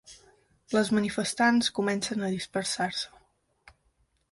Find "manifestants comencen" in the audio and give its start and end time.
0.99-2.23